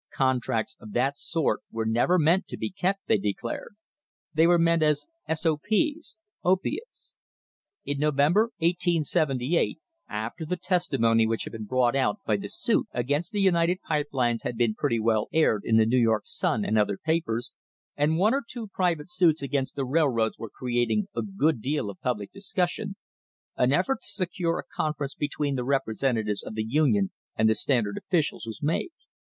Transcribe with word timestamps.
Contracts 0.15 0.75
of 0.79 0.93
that 0.93 1.15
sort 1.15 1.59
were 1.69 1.85
never 1.85 2.17
meant 2.17 2.47
to 2.47 2.57
be 2.57 2.69
J 2.71 2.75
kept, 2.75 3.01
they 3.05 3.19
declared. 3.19 3.75
They 4.33 4.47
were 4.47 4.57
meant 4.57 4.81
as 4.81 5.05
"sops, 5.31 6.17
opiates." 6.43 7.15
In 7.85 7.99
November, 7.99 8.49
1878, 8.61 9.77
after 10.09 10.43
the 10.43 10.57
testimony 10.57 11.27
which 11.27 11.43
had 11.43 11.53
been 11.53 11.65
brought 11.65 11.95
out 11.95 12.17
by 12.25 12.35
the 12.37 12.47
suit 12.49 12.87
against 12.91 13.31
the 13.31 13.41
United 13.41 13.79
Pipe 13.83 14.07
Lines 14.11 14.41
had 14.41 14.57
been 14.57 14.73
pretty 14.73 14.99
well 14.99 15.27
aired 15.31 15.61
in 15.63 15.77
the 15.77 15.85
New 15.85 15.99
York 16.01 16.23
Sun 16.25 16.65
and 16.65 16.79
other 16.79 16.97
papers, 16.97 17.53
and 17.95 18.17
one 18.17 18.33
or 18.33 18.41
two 18.41 18.69
private 18.69 19.07
suits 19.07 19.43
against 19.43 19.75
the 19.75 19.85
railroads 19.85 20.39
were 20.39 20.49
creating 20.49 21.09
a 21.15 21.21
good 21.21 21.61
deal 21.61 21.91
of 21.91 21.99
public 22.01 22.31
discussion, 22.31 22.95
an 23.55 23.71
effort 23.71 24.01
to 24.01 24.09
secure 24.09 24.57
a 24.57 24.63
conference 24.75 25.13
between 25.13 25.53
the 25.53 25.63
representatives 25.63 26.41
of 26.41 26.55
the 26.55 26.65
Union 26.67 27.11
and 27.35 27.47
the 27.47 27.53
Standard 27.53 27.99
officials 27.99 28.47
was 28.47 28.63
made. 28.63 28.89